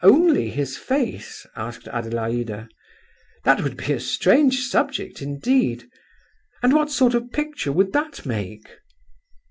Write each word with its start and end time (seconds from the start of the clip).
only 0.03 0.49
his 0.49 0.77
face?" 0.77 1.45
asked 1.55 1.87
Adelaida. 1.89 2.67
"That 3.43 3.61
would 3.61 3.77
be 3.77 3.93
a 3.93 3.99
strange 3.99 4.61
subject 4.65 5.21
indeed. 5.21 5.83
And 6.63 6.73
what 6.73 6.89
sort 6.89 7.13
of 7.13 7.25
a 7.25 7.27
picture 7.27 7.71
would 7.71 7.93
that 7.93 8.25
make?" 8.25 8.67